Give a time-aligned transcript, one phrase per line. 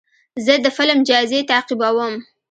[0.45, 2.13] زه د فلم جایزې تعقیبوم.